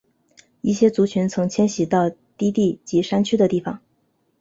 [0.61, 3.83] 一些族群曾迁徙到低地及山区的地方。